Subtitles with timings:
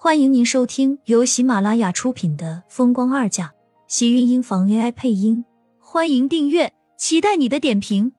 [0.00, 3.48] 欢迎您收听由喜马拉雅出品的《风光二嫁》，
[3.88, 5.44] 喜运音房 AI 配音。
[5.80, 8.12] 欢迎订阅，期待你的点评。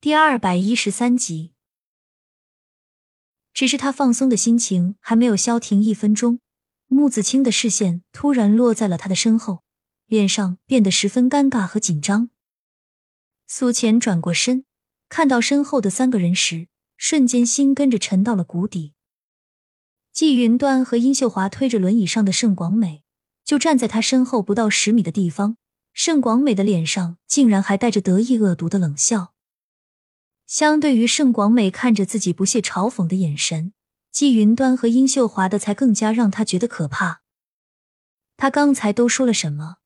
[0.00, 1.50] 第二百一十三集，
[3.52, 6.38] 只是他放松的心情还没有消停一分钟，
[6.86, 9.64] 穆子清的视线突然落在了他的身后，
[10.06, 12.30] 脸上变得十分尴尬和紧张。
[13.48, 14.64] 苏浅转过身，
[15.08, 16.68] 看到身后的三个人时。
[16.96, 18.94] 瞬间心跟着沉到了谷底。
[20.12, 23.04] 季云端和殷秀华推着轮椅上的盛广美，
[23.44, 25.58] 就站在他身后不到十米的地方。
[25.92, 29.32] 盛广美的脸上竟然还带着得意恶毒的冷笑。
[30.46, 33.72] 相对于盛广美看着自己不屑嘲讽的眼神，
[34.10, 37.22] 季云端和殷秀华的才更加让他觉得可怕。
[38.36, 39.76] 他刚才都说了什么？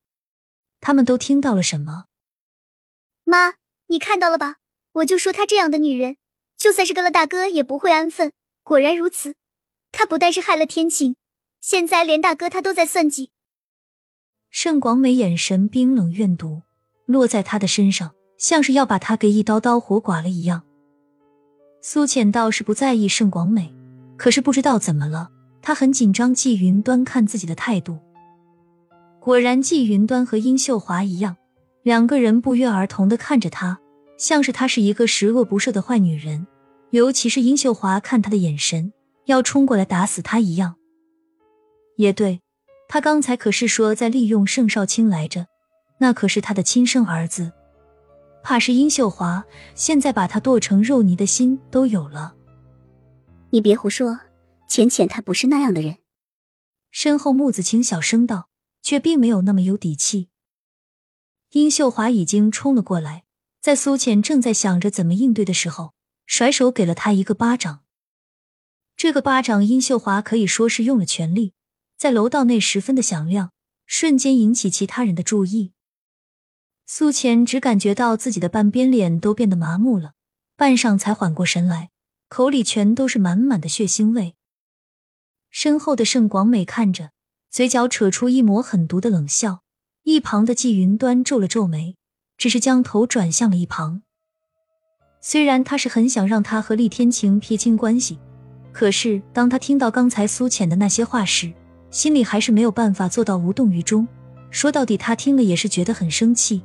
[0.80, 2.06] 他们都听到了什么？
[3.24, 3.54] 妈，
[3.86, 4.56] 你看到了吧？
[4.92, 6.16] 我就说她这样的女人。
[6.60, 8.32] 就算是跟了大哥，也不会安分。
[8.62, 9.34] 果然如此，
[9.92, 11.16] 他不但是害了天晴，
[11.62, 13.30] 现在连大哥他都在算计。
[14.50, 16.60] 盛广美眼神冰冷怨毒，
[17.06, 20.62] 落在他的身上，像是要把他给一刀刀活剐了一样。
[21.80, 23.74] 苏浅倒是不在意盛广美，
[24.18, 25.30] 可是不知道怎么了，
[25.62, 26.34] 他很紧张。
[26.34, 27.98] 季云端看自己的态度，
[29.18, 31.38] 果然季云端和殷秀华一样，
[31.82, 33.80] 两个人不约而同的看着他。
[34.18, 36.46] 像是她是一个十恶不赦的坏女人，
[36.90, 38.92] 尤其是殷秀华看他的眼神，
[39.26, 40.76] 要冲过来打死他一样。
[41.96, 42.40] 也对，
[42.88, 45.46] 他刚才可是说在利用盛少卿来着，
[45.98, 47.52] 那可是他的亲生儿子，
[48.42, 52.34] 怕是殷秀华现在把他剁成肉泥的心都有了。
[53.50, 54.18] 你别胡说，
[54.68, 55.96] 浅浅她不是那样的人。
[56.90, 58.48] 身后木子清小声道，
[58.82, 60.28] 却并没有那么有底气。
[61.52, 63.24] 殷秀华已经冲了过来。
[63.60, 65.92] 在苏浅正在想着怎么应对的时候，
[66.30, 67.80] 甩手给了他一个巴掌。
[68.96, 71.54] 这个巴掌，殷秀华可以说是用了全力，
[71.98, 73.50] 在楼道内十分的响亮，
[73.84, 75.72] 瞬间引起其他人的注意。
[76.86, 80.12] 苏浅只感觉到自己的半边脸都变得麻木了，
[80.56, 81.90] 半晌才缓过神来，
[82.28, 84.36] 口里全都是满满的血腥味。
[85.50, 87.10] 身后的盛广美看着，
[87.50, 89.64] 嘴角扯出一抹狠毒的冷笑，
[90.04, 91.96] 一旁的季云端皱了皱眉。
[92.38, 94.02] 只是将头转向了一旁。
[95.22, 98.18] 虽然他是很想让他和厉天晴撇清关系，
[98.72, 101.52] 可是当他听到刚才苏浅的那些话时，
[101.90, 104.08] 心里还是没有办法做到无动于衷。
[104.50, 106.62] 说到底，他听了也是觉得很生气。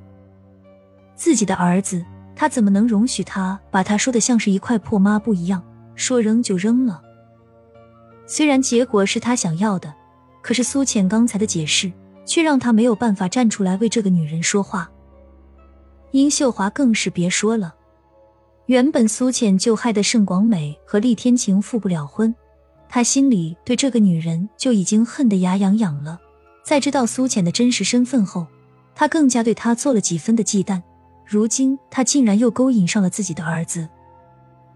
[1.15, 5.61] 自己的儿子，他怎么能容许他把他说的像是一块破抹布一样，
[5.95, 7.01] 说扔就扔了？
[8.25, 9.93] 虽然结果是他想要的，
[10.41, 11.91] 可是苏浅刚才的解释
[12.25, 14.89] 却让他没有办法站出来为这个女人说话。
[16.11, 17.74] 殷秀华更是别说了，
[18.67, 22.33] 原本苏浅就害得盛广美和厉天晴复不了婚，
[22.89, 26.19] 他心里对这个女人就已经恨得牙痒痒了。
[26.63, 28.47] 在知道苏浅的真实身份后，
[28.95, 30.81] 他更加对她做了几分的忌惮。
[31.27, 33.87] 如今他竟然又勾引上了自己的儿子，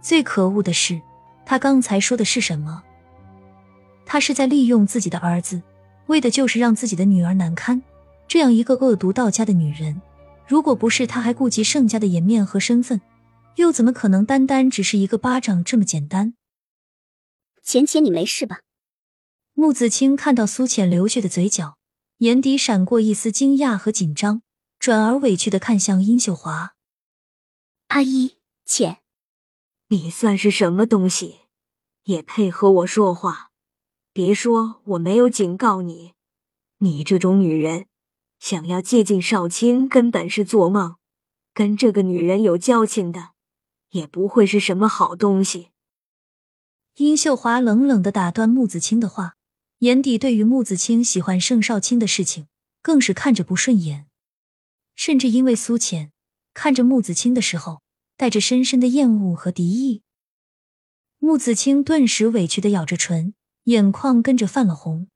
[0.02, 1.02] 最可恶的是，
[1.46, 2.84] 他刚才说的是什么？
[4.06, 5.62] 他是在利用自己的儿子，
[6.08, 7.82] 为的就是让自己的女儿难堪。
[8.28, 10.00] 这样一个恶毒到家的女人。
[10.48, 13.00] 如果不是他还顾及盛家的颜面和身份，
[13.56, 16.36] 又怎么可能单单只是一个巴掌这么简单？
[17.62, 18.62] 浅浅，你没事吧？
[19.54, 21.78] 穆子清看到苏浅流血的嘴角，
[22.20, 24.42] 眼底闪过一丝惊讶和紧张，
[24.80, 26.76] 转而委屈的看向殷秀华
[27.90, 29.00] ：“阿姨，浅，
[29.90, 31.42] 你算是什么东西，
[32.04, 33.52] 也配和我说话？
[34.14, 36.14] 别说我没有警告你，
[36.78, 37.88] 你这种女人。”
[38.40, 40.96] 想要接近少卿，根本是做梦。
[41.54, 43.32] 跟这个女人有交情的，
[43.92, 45.70] 也不会是什么好东西。
[46.96, 49.36] 殷秀华冷冷的打断穆子清的话，
[49.80, 52.48] 眼底对于穆子清喜欢盛少卿的事情，
[52.82, 54.08] 更是看着不顺眼。
[54.96, 56.12] 甚至因为苏浅
[56.54, 57.82] 看着穆子清的时候，
[58.18, 60.02] 带着深深的厌恶和敌意。
[61.20, 63.34] 穆子清顿时委屈的咬着唇，
[63.64, 65.08] 眼眶跟着泛了红。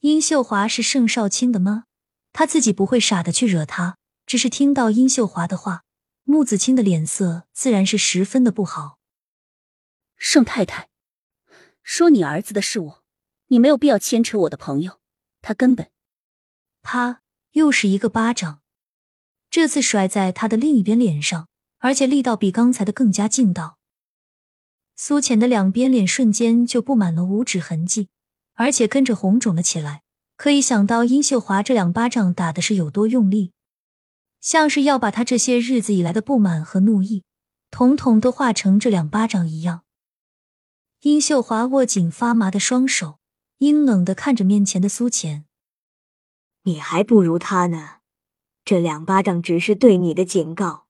[0.00, 1.84] 殷秀华是盛少卿的吗？
[2.32, 5.84] 他自己不会傻的去惹他，只是听到殷秀华的话，
[6.30, 9.00] 穆子清的脸色自然是十分的不好。
[10.16, 10.88] 盛太太，
[11.82, 13.04] 说你儿子的是我，
[13.48, 15.00] 你没有必要牵扯我的朋友，
[15.42, 15.90] 他根本……
[16.82, 18.62] 啪，又是一个巴掌，
[19.50, 21.48] 这次甩在他的另一边脸上，
[21.78, 23.78] 而且力道比刚才的更加劲道。
[24.94, 28.08] 苏浅的两边脸瞬间就布满了五指痕迹，
[28.54, 30.04] 而且跟着红肿了起来。
[30.36, 33.52] 可以想到殷秀华这两巴掌打的是有多用力，
[34.40, 37.24] 像是要把他这些日子以来的不满和怒意，
[37.70, 39.82] 统统都化成这两巴掌一样。
[41.02, 43.18] 殷秀华握紧发麻的双手，
[43.58, 45.44] 阴冷的看着面前的苏浅
[46.64, 47.98] ：“你还不如他呢，
[48.64, 50.86] 这两巴掌只是对你的警告，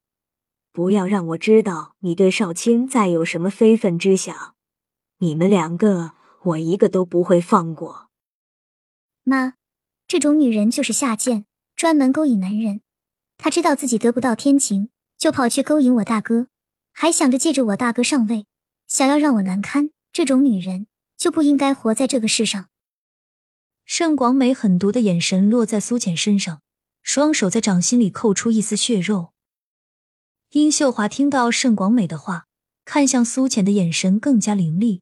[0.73, 4.55] 不要让我知道你对少卿再有什么非分之想。
[5.19, 6.13] 你们两个，
[6.43, 8.09] 我一个都不会放过。”
[9.23, 9.55] 妈，
[10.09, 12.81] 这种女人就是下贱，专门勾引男人。
[13.43, 16.49] 她知道自己得不到天晴，就跑去勾引我大哥。
[16.93, 18.47] 还想着借着我大哥上位，
[18.87, 19.91] 想要让我难堪。
[20.13, 22.69] 这种女人就不应该活在这个世上。
[23.87, 26.61] 盛广美狠毒的眼神落在苏浅身上，
[27.03, 29.33] 双手在掌心里扣出一丝血肉。
[30.51, 32.47] 殷秀华听到盛广美的话，
[32.85, 35.01] 看向苏浅的眼神更加凌厉。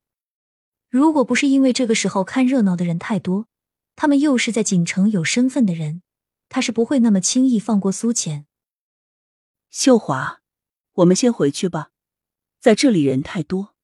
[0.88, 3.46] 如果不是因为这个时候看热闹的人太多，
[3.96, 6.02] 他们又是在锦城有身份的人，
[6.48, 8.46] 他是不会那么轻易放过苏浅。
[9.70, 10.40] 秀华。
[10.94, 11.90] 我们先回去吧，
[12.58, 13.76] 在这里人太多。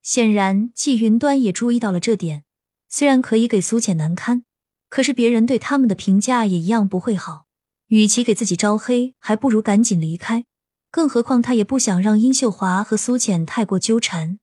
[0.00, 2.44] 显然，季云端也注意到了这点。
[2.88, 4.44] 虽然可以给苏浅难堪，
[4.88, 7.46] 可是别人对他们的评价也一样不会好。
[7.88, 10.46] 与其给自己招黑，还不如赶紧离开。
[10.90, 14.38] 更何况，他也不想让殷秀华和苏浅太过纠缠。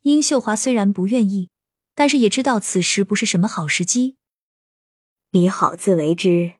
[0.00, 1.50] 殷秀华虽然不愿意，
[1.94, 4.16] 但是也知道此时不是什么好时机。
[5.34, 6.52] 你好自为之。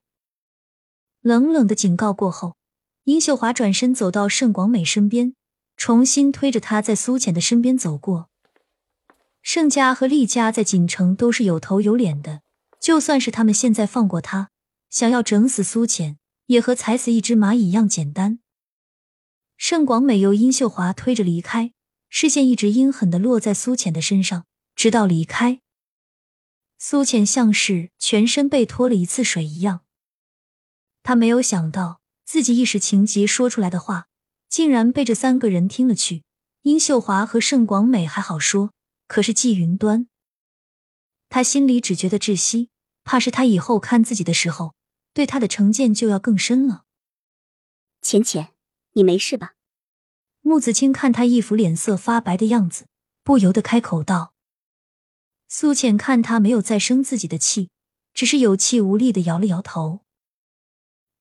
[1.21, 2.57] 冷冷的警告过后。
[3.05, 5.35] 殷秀华转身走到盛广美身边，
[5.77, 8.31] 重新推着她在苏浅的身边走过。
[9.43, 12.41] 盛家和厉家在锦城都是有头有脸的，
[12.81, 14.51] 就算是他们现在放过他，
[14.89, 16.17] 想要整死苏浅，
[16.47, 18.39] 也和踩死一只蚂蚁一样简单。
[19.59, 21.73] 盛广美由殷秀华推着离开，
[22.09, 24.47] 视线一直阴狠的落在苏浅的身上，
[24.77, 25.62] 直到离开。
[26.85, 29.85] 苏浅像是全身被拖了一次水一样，
[31.05, 32.01] 他没有想到。
[32.25, 34.09] 自己一时情急说出来的话，
[34.49, 36.25] 竟然被这三个人听了去。
[36.63, 38.73] 殷秀华和盛广美还好说，
[39.07, 40.09] 可是季云端，
[41.29, 42.71] 他心里只觉得窒息，
[43.05, 44.75] 怕是他以后看自己的时候，
[45.15, 46.83] 对他的成见就要更深了。
[48.01, 48.53] 浅浅，
[48.95, 49.55] 你没事吧？
[50.41, 52.87] 穆子清看他一副脸色发白的样子，
[53.23, 54.32] 不由得开口道。
[55.55, 57.69] 苏浅看他没有再生自己的气，
[58.15, 60.01] 只是有气无力的摇了摇头。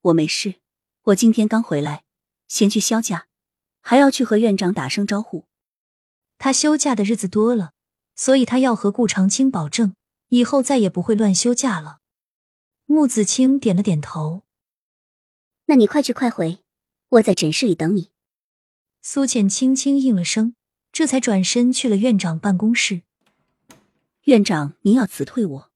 [0.04, 0.62] 我没事。
[1.02, 2.06] 我今天刚回来，
[2.48, 3.28] 先去休假，
[3.82, 5.48] 还要去和院长打声招呼。
[6.38, 7.74] 他休假的日子多了，
[8.16, 9.96] 所以他要和顾长青保证，
[10.30, 12.00] 以后再也不会乱休假了。
[12.86, 14.44] 穆子清点了点头。
[15.66, 16.64] 那你快去快回，
[17.10, 18.12] 我在诊室里等你。
[19.02, 20.56] 苏浅轻轻应了声，
[20.94, 23.02] 这才转身去了院长办公室。
[24.26, 25.72] 院长，您要辞退我？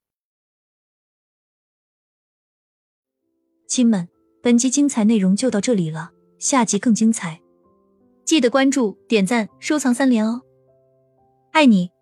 [3.68, 4.08] 亲们。
[4.44, 7.42] 本集精彩内容就到这里了，下集更精彩，
[8.24, 10.44] 记得关注、点赞、收藏三连哦，
[11.52, 11.95] 爱你。